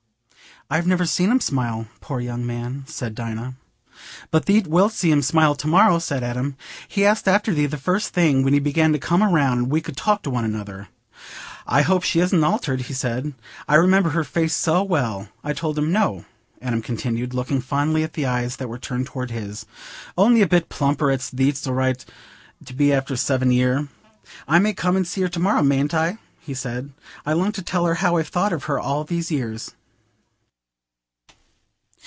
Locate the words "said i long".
26.53-27.51